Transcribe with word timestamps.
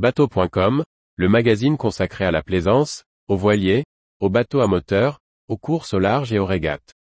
Bateau.com, 0.00 0.82
le 1.16 1.28
magazine 1.28 1.76
consacré 1.76 2.24
à 2.24 2.30
la 2.30 2.42
plaisance, 2.42 3.04
aux 3.28 3.36
voiliers, 3.36 3.84
aux 4.18 4.30
bateaux 4.30 4.62
à 4.62 4.66
moteur, 4.66 5.18
aux 5.46 5.58
courses 5.58 5.92
au 5.92 5.98
large 5.98 6.32
et 6.32 6.38
aux 6.38 6.46
régates. 6.46 6.94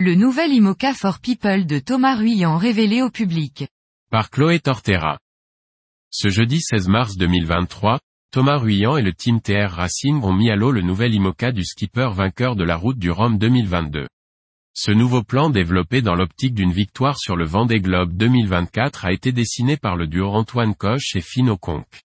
Le 0.00 0.16
nouvel 0.16 0.52
IMOCA 0.52 0.94
for 0.94 1.20
People 1.20 1.64
de 1.64 1.78
Thomas 1.78 2.16
Ruyant 2.16 2.56
révélé 2.56 3.02
au 3.02 3.10
public. 3.10 3.68
Par 4.10 4.30
Chloé 4.30 4.58
Tortera. 4.58 5.20
Ce 6.10 6.28
jeudi 6.28 6.60
16 6.60 6.88
mars 6.88 7.16
2023, 7.16 8.00
Thomas 8.32 8.58
Ruyant 8.58 8.96
et 8.96 9.02
le 9.02 9.12
team 9.12 9.40
TR 9.40 9.72
Racing 9.72 10.22
ont 10.22 10.32
mis 10.32 10.52
à 10.52 10.56
l'eau 10.56 10.70
le 10.70 10.82
nouvel 10.82 11.12
IMOCA 11.12 11.50
du 11.50 11.64
skipper 11.64 12.10
vainqueur 12.14 12.54
de 12.54 12.62
la 12.62 12.76
route 12.76 12.96
du 12.96 13.10
Rhum 13.10 13.38
2022. 13.38 14.06
Ce 14.72 14.92
nouveau 14.92 15.24
plan 15.24 15.50
développé 15.50 16.00
dans 16.00 16.14
l'optique 16.14 16.54
d'une 16.54 16.70
victoire 16.70 17.18
sur 17.18 17.34
le 17.34 17.44
Vendée 17.44 17.80
Globe 17.80 18.16
2024 18.16 19.04
a 19.04 19.12
été 19.12 19.32
dessiné 19.32 19.76
par 19.76 19.96
le 19.96 20.06
duo 20.06 20.28
Antoine 20.28 20.76
Coche 20.76 21.16
et 21.16 21.20
Fino 21.20 21.56
Conque. 21.56 22.02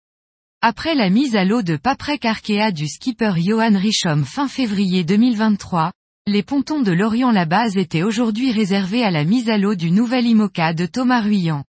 Après 0.61 0.97
la 0.97 1.09
mise 1.09 1.37
à 1.37 1.45
l'eau 1.45 1.63
de 1.63 1.77
Paprec 1.77 2.25
Arkea 2.25 2.73
du 2.73 2.89
skipper 2.89 3.35
Johan 3.37 3.79
Richom 3.79 4.25
fin 4.25 4.49
février 4.49 5.05
2023, 5.05 5.93
les 6.27 6.43
pontons 6.43 6.83
de 6.83 6.91
Lorient-la-Base 6.91 7.77
étaient 7.77 8.03
aujourd'hui 8.03 8.51
réservés 8.51 9.05
à 9.05 9.13
la 9.13 9.23
mise 9.23 9.49
à 9.49 9.57
l'eau 9.57 9.77
du 9.77 9.93
nouvel 9.93 10.27
IMOCA 10.27 10.75
de 10.75 10.87
Thomas 10.87 11.21
Ruyant. 11.21 11.63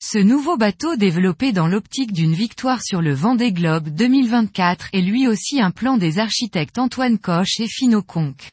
Ce 0.00 0.18
nouveau 0.18 0.56
bateau 0.56 0.94
développé 0.94 1.50
dans 1.50 1.66
l'optique 1.66 2.12
d'une 2.12 2.32
victoire 2.32 2.82
sur 2.84 3.02
le 3.02 3.12
Vendée 3.12 3.52
Globe 3.52 3.88
2024 3.88 4.90
est 4.92 5.00
lui 5.00 5.26
aussi 5.26 5.60
un 5.60 5.72
plan 5.72 5.98
des 5.98 6.20
architectes 6.20 6.78
Antoine 6.78 7.18
Coche 7.18 7.58
et 7.58 7.66
Fino 7.66 8.00
Conque. 8.00 8.48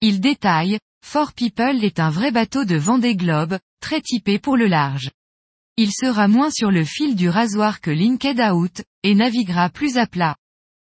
Il 0.00 0.20
détaille, 0.20 0.78
Fort 1.06 1.34
People 1.34 1.84
est 1.84 2.00
un 2.00 2.10
vrai 2.10 2.32
bateau 2.32 2.64
de 2.64 2.74
Vendée 2.74 3.14
Globe, 3.14 3.60
très 3.80 4.00
typé 4.00 4.40
pour 4.40 4.56
le 4.56 4.66
large. 4.66 5.10
Il 5.76 5.92
sera 5.92 6.26
moins 6.26 6.50
sur 6.50 6.72
le 6.72 6.84
fil 6.84 7.14
du 7.14 7.28
rasoir 7.28 7.80
que 7.80 7.92
Linked 7.92 8.40
Out, 8.40 8.82
et 9.04 9.14
naviguera 9.14 9.70
plus 9.70 9.98
à 9.98 10.08
plat. 10.08 10.34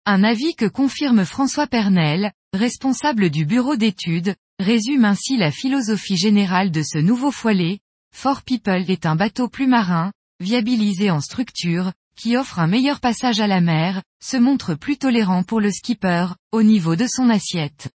Un 0.05 0.25
avis 0.25 0.53
que 0.55 0.65
confirme 0.65 1.23
François 1.23 1.65
Pernel, 1.65 2.33
responsable 2.52 3.30
du 3.30 3.45
bureau 3.45 3.77
d'études, 3.77 4.35
résume 4.59 5.05
ainsi 5.05 5.38
la 5.38 5.52
philosophie 5.52 6.17
générale 6.17 6.71
de 6.71 6.83
ce 6.83 6.97
nouveau 6.97 7.31
foilet. 7.31 7.80
Fort 8.13 8.41
People 8.44 8.89
est 8.89 9.05
un 9.05 9.16
bateau 9.16 9.47
plus 9.47 9.67
marin, 9.67 10.11
viabilisé 10.39 11.11
en 11.11 11.22
structure, 11.22 11.91
qui 12.17 12.36
offre 12.36 12.59
un 12.59 12.67
meilleur 12.67 12.99
passage 12.99 13.39
à 13.39 13.47
la 13.47 13.61
mer, 13.61 14.02
se 14.23 14.38
montre 14.38 14.73
plus 14.73 14.97
tolérant 14.97 15.44
pour 15.44 15.61
le 15.61 15.72
skipper, 15.72 16.27
au 16.52 16.64
niveau 16.64 16.95
de 16.95 17.05
son 17.08 17.30
assiette. 17.30 17.89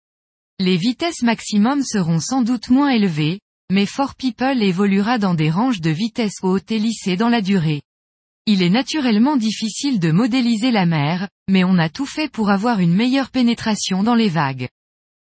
Les 0.58 0.76
vitesses 0.76 1.22
maximum 1.22 1.82
seront 1.82 2.20
sans 2.20 2.42
doute 2.42 2.70
moins 2.70 2.90
élevées, 2.90 3.40
mais 3.70 3.86
Fort 3.86 4.14
People 4.14 4.62
évoluera 4.62 5.18
dans 5.18 5.34
des 5.34 5.50
ranges 5.50 5.80
de 5.80 5.90
vitesse 5.90 6.38
haute 6.42 6.70
et 6.70 6.78
lissées 6.78 7.16
dans 7.16 7.28
la 7.28 7.42
durée. 7.42 7.82
Il 8.46 8.62
est 8.62 8.70
naturellement 8.70 9.36
difficile 9.36 9.98
de 9.98 10.10
modéliser 10.12 10.70
la 10.70 10.86
mer, 10.86 11.28
mais 11.48 11.64
on 11.64 11.78
a 11.78 11.88
tout 11.88 12.06
fait 12.06 12.30
pour 12.30 12.50
avoir 12.50 12.80
une 12.80 12.94
meilleure 12.94 13.30
pénétration 13.30 14.02
dans 14.02 14.14
les 14.14 14.28
vagues. 14.28 14.68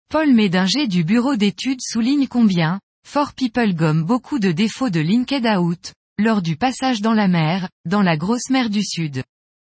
Paul 0.09 0.33
Médinger 0.33 0.87
du 0.87 1.03
bureau 1.03 1.35
d'études 1.35 1.81
souligne 1.81 2.27
combien, 2.27 2.79
Fort 3.13 3.33
People 3.35 3.75
gomme 3.75 4.03
beaucoup 4.03 4.39
de 4.39 4.51
défauts 4.51 4.89
de 4.89 4.99
Linked 4.99 5.45
Out, 5.45 5.93
lors 6.17 6.41
du 6.41 6.55
passage 6.55 6.99
dans 6.99 7.13
la 7.13 7.27
mer, 7.27 7.69
dans 7.85 8.01
la 8.01 8.17
grosse 8.17 8.49
mer 8.49 8.71
du 8.71 8.83
Sud. 8.83 9.21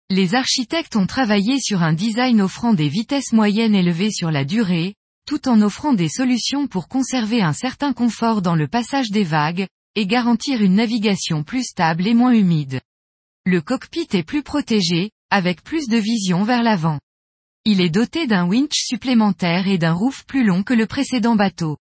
Les 0.08 0.36
architectes 0.36 0.94
ont 0.94 1.06
travaillé 1.06 1.58
sur 1.58 1.82
un 1.82 1.94
design 1.94 2.40
offrant 2.40 2.74
des 2.74 2.88
vitesses 2.88 3.32
moyennes 3.32 3.74
élevées 3.74 4.12
sur 4.12 4.30
la 4.30 4.44
durée, 4.44 4.94
tout 5.26 5.48
en 5.48 5.62
offrant 5.62 5.94
des 5.94 6.08
solutions 6.08 6.68
pour 6.68 6.86
conserver 6.86 7.42
un 7.42 7.52
certain 7.52 7.92
confort 7.92 8.40
dans 8.40 8.54
le 8.54 8.68
passage 8.68 9.10
des 9.10 9.24
vagues, 9.24 9.66
et 9.96 10.06
garantir 10.06 10.62
une 10.62 10.76
navigation 10.76 11.42
plus 11.42 11.64
stable 11.64 12.06
et 12.06 12.14
moins 12.14 12.34
humide. 12.34 12.82
Le 13.46 13.60
cockpit 13.60 14.06
est 14.12 14.22
plus 14.22 14.44
protégé, 14.44 15.10
avec 15.30 15.64
plus 15.64 15.88
de 15.88 15.96
vision 15.96 16.44
vers 16.44 16.62
l'avant. 16.62 17.00
Il 17.64 17.80
est 17.80 17.90
doté 17.90 18.28
d'un 18.28 18.46
winch 18.46 18.76
supplémentaire 18.76 19.66
et 19.66 19.78
d'un 19.78 19.92
roof 19.92 20.24
plus 20.24 20.44
long 20.44 20.62
que 20.62 20.74
le 20.74 20.86
précédent 20.86 21.34
bateau. 21.34 21.78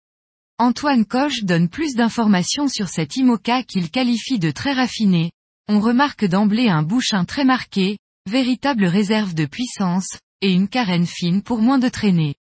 Antoine 0.62 1.06
Coche 1.06 1.44
donne 1.44 1.70
plus 1.70 1.96
d'informations 1.96 2.68
sur 2.68 2.90
cet 2.90 3.16
IMOCA 3.16 3.64
qu'il 3.64 3.90
qualifie 3.90 4.40
de 4.40 4.52
très 4.52 4.74
raffiné. 4.74 5.31
On 5.70 5.80
remarque 5.80 6.25
d'emblée 6.25 6.68
un 6.68 6.84
bouchin 6.84 7.24
très 7.24 7.46
marqué, 7.46 7.97
véritable 8.30 8.84
réserve 8.84 9.34
de 9.34 9.46
puissance, 9.46 10.19
et 10.42 10.52
une 10.52 10.68
carène 10.68 11.06
fine 11.06 11.44
pour 11.44 11.62
moins 11.62 11.80
de 11.80 11.88
traîner. 11.88 12.36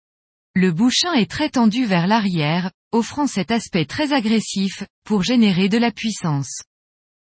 Le 0.55 0.71
bouchin 0.71 1.11
est 1.11 1.29
très 1.29 1.49
tendu 1.49 1.83
vers 1.83 2.07
l'arrière, 2.07 2.71
offrant 2.93 3.27
cet 3.27 3.51
aspect 3.51 3.83
très 3.83 4.13
agressif, 4.13 4.85
pour 5.03 5.21
générer 5.21 5.67
de 5.67 5.77
la 5.77 5.91
puissance. 5.91 6.61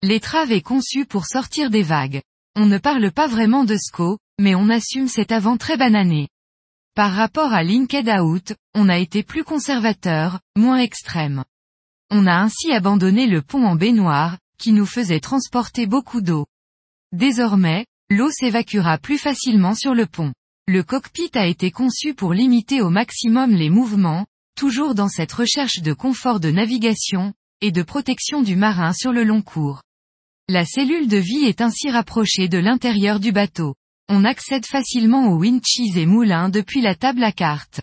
L'étrave 0.02 0.52
est 0.52 0.62
conçue 0.62 1.04
pour 1.04 1.26
sortir 1.26 1.68
des 1.68 1.82
vagues. 1.82 2.22
On 2.56 2.64
ne 2.64 2.78
parle 2.78 3.12
pas 3.12 3.26
vraiment 3.26 3.64
de 3.64 3.76
SCO, 3.76 4.16
mais 4.40 4.54
on 4.54 4.70
assume 4.70 5.08
cet 5.08 5.32
avant 5.32 5.58
très 5.58 5.76
banané. 5.76 6.28
Par 6.98 7.12
rapport 7.12 7.52
à 7.52 7.62
Linked 7.62 8.08
Out, 8.08 8.54
on 8.74 8.88
a 8.88 8.98
été 8.98 9.22
plus 9.22 9.44
conservateur, 9.44 10.40
moins 10.56 10.78
extrême. 10.78 11.44
On 12.10 12.26
a 12.26 12.34
ainsi 12.34 12.72
abandonné 12.72 13.28
le 13.28 13.40
pont 13.40 13.64
en 13.64 13.76
baignoire, 13.76 14.36
qui 14.58 14.72
nous 14.72 14.84
faisait 14.84 15.20
transporter 15.20 15.86
beaucoup 15.86 16.20
d'eau. 16.20 16.46
Désormais, 17.12 17.86
l'eau 18.10 18.32
s'évacuera 18.32 18.98
plus 18.98 19.16
facilement 19.16 19.76
sur 19.76 19.94
le 19.94 20.06
pont. 20.06 20.32
Le 20.66 20.82
cockpit 20.82 21.30
a 21.34 21.46
été 21.46 21.70
conçu 21.70 22.14
pour 22.14 22.34
limiter 22.34 22.82
au 22.82 22.90
maximum 22.90 23.52
les 23.52 23.70
mouvements, 23.70 24.26
toujours 24.56 24.96
dans 24.96 25.08
cette 25.08 25.32
recherche 25.32 25.78
de 25.82 25.92
confort 25.92 26.40
de 26.40 26.50
navigation, 26.50 27.32
et 27.60 27.70
de 27.70 27.84
protection 27.84 28.42
du 28.42 28.56
marin 28.56 28.92
sur 28.92 29.12
le 29.12 29.22
long 29.22 29.42
cours. 29.42 29.84
La 30.48 30.64
cellule 30.64 31.06
de 31.06 31.18
vie 31.18 31.44
est 31.44 31.60
ainsi 31.60 31.92
rapprochée 31.92 32.48
de 32.48 32.58
l'intérieur 32.58 33.20
du 33.20 33.30
bateau. 33.30 33.76
On 34.08 34.24
accède 34.24 34.64
facilement 34.64 35.28
aux 35.28 35.38
winches 35.38 35.96
et 35.96 36.06
moulins 36.06 36.48
depuis 36.48 36.80
la 36.80 36.94
table 36.94 37.22
à 37.22 37.32
cartes. 37.32 37.82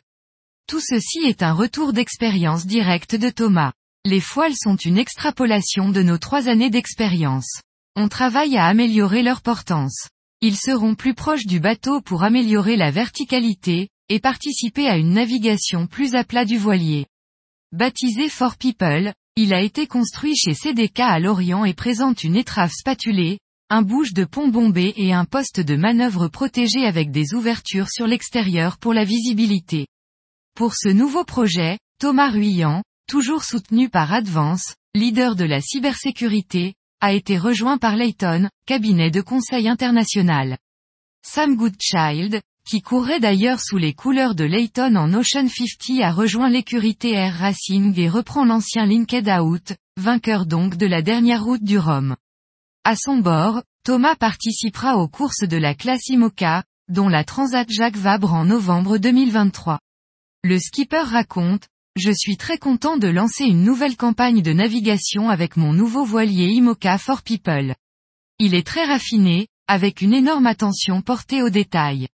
Tout 0.68 0.80
ceci 0.80 1.20
est 1.20 1.44
un 1.44 1.54
retour 1.54 1.94
d'expérience 1.94 2.66
directe 2.66 3.16
de 3.16 3.30
Thomas. 3.30 3.74
Les 4.06 4.20
foiles 4.20 4.56
sont 4.56 4.76
une 4.76 4.98
extrapolation 4.98 5.90
de 5.90 6.02
nos 6.02 6.18
trois 6.18 6.48
années 6.48 6.72
d'expérience. 6.72 7.62
On 7.96 8.08
travaille 8.08 8.58
à 8.58 8.66
améliorer 8.66 9.22
leur 9.22 9.42
portance. 9.42 10.10
Ils 10.42 10.58
seront 10.58 10.96
plus 10.96 11.14
proches 11.14 11.46
du 11.46 11.60
bateau 11.60 12.02
pour 12.02 12.24
améliorer 12.24 12.76
la 12.76 12.92
verticalité, 12.92 13.90
et 14.10 14.20
participer 14.20 14.88
à 14.88 14.98
une 14.98 15.14
navigation 15.14 15.88
plus 15.88 16.16
à 16.16 16.24
plat 16.24 16.46
du 16.46 16.58
voilier. 16.58 17.06
Baptisé 17.72 18.30
Fort 18.30 18.58
People, 18.58 19.14
il 19.36 19.54
a 19.54 19.62
été 19.62 19.88
construit 19.88 20.36
chez 20.36 20.54
CDK 20.54 21.00
à 21.00 21.20
Lorient 21.20 21.66
et 21.66 21.74
présente 21.74 22.24
une 22.24 22.36
étrave 22.36 22.72
spatulée, 22.72 23.40
un 23.72 23.82
bouge 23.82 24.14
de 24.14 24.26
pont 24.26 24.48
bombé 24.48 24.94
et 24.96 25.12
un 25.12 25.26
poste 25.26 25.60
de 25.60 25.76
manœuvre 25.76 26.28
protégé 26.28 26.86
avec 26.86 27.10
des 27.10 27.34
ouvertures 27.34 27.90
sur 27.90 28.06
l'extérieur 28.06 28.78
pour 28.78 28.94
la 28.94 29.04
visibilité. 29.04 29.88
Pour 30.56 30.76
ce 30.76 30.90
nouveau 30.90 31.24
projet, 31.24 31.80
Thomas 32.00 32.30
Ruyant, 32.30 32.84
toujours 33.10 33.44
soutenu 33.44 33.90
par 33.90 34.14
Advance, 34.14 34.76
leader 34.94 35.36
de 35.36 35.46
la 35.46 35.62
cybersécurité, 35.62 36.76
a 37.02 37.14
été 37.14 37.40
rejoint 37.40 37.80
par 37.80 37.96
Layton, 37.96 38.50
cabinet 38.68 39.10
de 39.10 39.22
conseil 39.22 39.68
international. 39.68 40.60
Sam 41.24 41.56
Goodchild, 41.56 42.42
qui 42.68 42.82
courait 42.82 43.20
d'ailleurs 43.20 43.62
sous 43.62 43.78
les 43.78 43.94
couleurs 43.94 44.36
de 44.36 44.44
Layton 44.44 44.96
en 44.96 45.12
Ocean 45.14 45.48
50 45.48 46.02
a 46.04 46.12
rejoint 46.12 46.50
l'écurie 46.50 46.96
TR 46.96 47.34
Racing 47.34 48.00
et 48.00 48.10
reprend 48.10 48.46
l'ancien 48.46 48.86
Linked 48.86 49.28
Out, 49.28 49.74
vainqueur 49.98 50.46
donc 50.46 50.78
de 50.78 50.86
la 50.86 51.02
dernière 51.02 51.44
route 51.44 51.64
du 51.64 51.80
Rhum. 51.80 52.16
À 52.88 52.96
son 52.96 53.18
bord, 53.18 53.64
Thomas 53.84 54.16
participera 54.16 54.98
aux 54.98 55.08
courses 55.08 55.44
de 55.44 55.58
la 55.58 55.74
classe 55.74 56.08
IMOCA, 56.10 56.64
dont 56.88 57.10
la 57.10 57.24
Transat 57.24 57.68
Jacques 57.68 57.98
Vabre 57.98 58.32
en 58.32 58.46
novembre 58.46 59.00
2023. 59.00 59.80
Le 60.44 60.60
skipper 60.60 61.02
raconte, 61.02 61.68
je 61.96 62.12
suis 62.12 62.38
très 62.38 62.60
content 62.60 62.98
de 62.98 63.08
lancer 63.08 63.46
une 63.46 63.64
nouvelle 63.64 63.98
campagne 63.98 64.44
de 64.44 64.54
navigation 64.54 65.32
avec 65.32 65.58
mon 65.58 65.74
nouveau 65.74 66.06
voilier 66.06 66.46
IMOCA 66.50 67.00
for 67.00 67.24
People. 67.24 67.74
Il 68.38 68.54
est 68.54 68.68
très 68.68 68.86
raffiné, 68.86 69.48
avec 69.68 70.02
une 70.02 70.14
énorme 70.14 70.46
attention 70.46 71.02
portée 71.02 71.42
aux 71.42 71.50
détails. 71.50 72.08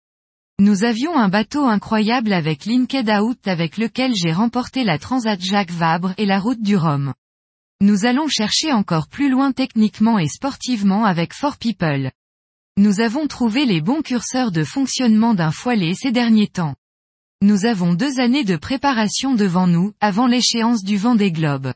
Nous 0.57 0.85
avions 0.85 1.17
un 1.17 1.27
bateau 1.27 1.65
incroyable 1.65 2.31
avec 2.31 2.63
Linked 2.63 3.09
Out 3.09 3.45
avec 3.45 3.75
lequel 3.75 4.13
j'ai 4.15 4.31
remporté 4.31 4.85
la 4.85 4.99
Transat 4.99 5.41
Jacques 5.41 5.71
Vabre 5.71 6.13
et 6.17 6.25
la 6.25 6.39
route 6.39 6.61
du 6.61 6.77
Rhum. 6.77 7.13
Nous 7.81 8.05
allons 8.05 8.27
chercher 8.27 8.71
encore 8.71 9.07
plus 9.07 9.27
loin 9.27 9.53
techniquement 9.53 10.19
et 10.19 10.27
sportivement 10.27 11.03
avec 11.03 11.33
Fort 11.33 11.57
People. 11.57 12.11
Nous 12.77 12.99
avons 12.99 13.25
trouvé 13.25 13.65
les 13.65 13.81
bons 13.81 14.03
curseurs 14.03 14.51
de 14.51 14.63
fonctionnement 14.63 15.33
d'un 15.33 15.49
foilet 15.49 15.95
ces 15.95 16.11
derniers 16.11 16.47
temps. 16.47 16.75
Nous 17.41 17.65
avons 17.65 17.95
deux 17.95 18.19
années 18.19 18.43
de 18.43 18.55
préparation 18.55 19.33
devant 19.33 19.65
nous, 19.65 19.93
avant 19.99 20.27
l'échéance 20.27 20.83
du 20.83 20.97
vent 20.97 21.15
des 21.15 21.31
globes. 21.31 21.73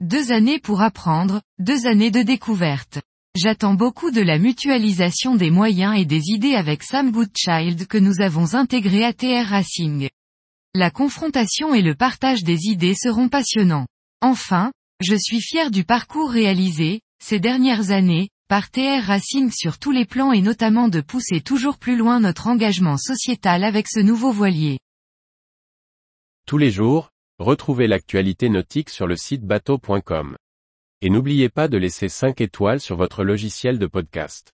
Deux 0.00 0.30
années 0.30 0.60
pour 0.60 0.80
apprendre, 0.80 1.42
deux 1.58 1.88
années 1.88 2.12
de 2.12 2.22
découverte. 2.22 3.00
J'attends 3.34 3.74
beaucoup 3.74 4.12
de 4.12 4.20
la 4.20 4.38
mutualisation 4.38 5.34
des 5.34 5.50
moyens 5.50 5.98
et 5.98 6.04
des 6.04 6.22
idées 6.28 6.54
avec 6.54 6.84
Sam 6.84 7.10
Goodchild 7.10 7.88
que 7.88 7.98
nous 7.98 8.20
avons 8.20 8.54
intégré 8.54 9.04
à 9.04 9.12
TR 9.12 9.48
Racing. 9.48 10.08
La 10.72 10.92
confrontation 10.92 11.74
et 11.74 11.82
le 11.82 11.96
partage 11.96 12.44
des 12.44 12.66
idées 12.66 12.94
seront 12.94 13.28
passionnants. 13.28 13.88
Enfin, 14.20 14.70
je 15.02 15.16
suis 15.16 15.40
fier 15.40 15.70
du 15.70 15.84
parcours 15.84 16.30
réalisé, 16.30 17.00
ces 17.22 17.40
dernières 17.40 17.90
années, 17.90 18.30
par 18.48 18.70
TR 18.70 19.02
Racing 19.02 19.50
sur 19.50 19.78
tous 19.78 19.90
les 19.90 20.04
plans 20.04 20.32
et 20.32 20.40
notamment 20.40 20.88
de 20.88 21.00
pousser 21.00 21.40
toujours 21.40 21.78
plus 21.78 21.96
loin 21.96 22.20
notre 22.20 22.46
engagement 22.46 22.96
sociétal 22.96 23.64
avec 23.64 23.88
ce 23.88 24.00
nouveau 24.00 24.30
voilier. 24.30 24.78
Tous 26.46 26.58
les 26.58 26.70
jours, 26.70 27.10
retrouvez 27.38 27.86
l'actualité 27.86 28.48
nautique 28.48 28.90
sur 28.90 29.06
le 29.06 29.16
site 29.16 29.42
bateau.com. 29.42 30.36
Et 31.00 31.10
n'oubliez 31.10 31.48
pas 31.48 31.68
de 31.68 31.78
laisser 31.78 32.08
5 32.08 32.40
étoiles 32.40 32.80
sur 32.80 32.96
votre 32.96 33.24
logiciel 33.24 33.78
de 33.78 33.86
podcast. 33.86 34.52